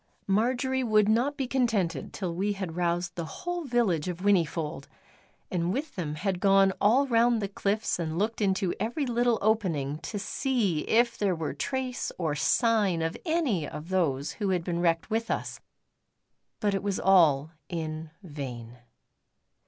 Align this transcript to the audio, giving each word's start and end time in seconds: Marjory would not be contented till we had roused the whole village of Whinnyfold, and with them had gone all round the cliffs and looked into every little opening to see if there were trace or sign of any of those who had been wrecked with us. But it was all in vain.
Marjory 0.25 0.83
would 0.83 1.07
not 1.07 1.37
be 1.37 1.45
contented 1.45 2.11
till 2.11 2.33
we 2.33 2.53
had 2.53 2.75
roused 2.75 3.13
the 3.13 3.23
whole 3.45 3.65
village 3.65 4.07
of 4.07 4.17
Whinnyfold, 4.21 4.87
and 5.51 5.71
with 5.71 5.95
them 5.95 6.15
had 6.15 6.39
gone 6.39 6.73
all 6.81 7.05
round 7.05 7.39
the 7.39 7.47
cliffs 7.47 7.99
and 7.99 8.17
looked 8.17 8.41
into 8.41 8.73
every 8.79 9.05
little 9.05 9.37
opening 9.43 9.99
to 9.99 10.17
see 10.17 10.79
if 10.87 11.19
there 11.19 11.35
were 11.35 11.53
trace 11.53 12.11
or 12.17 12.33
sign 12.33 13.03
of 13.03 13.15
any 13.27 13.67
of 13.67 13.89
those 13.89 14.31
who 14.31 14.49
had 14.49 14.63
been 14.63 14.79
wrecked 14.79 15.11
with 15.11 15.29
us. 15.29 15.59
But 16.59 16.73
it 16.73 16.81
was 16.81 16.99
all 16.99 17.51
in 17.69 18.09
vain. 18.23 18.79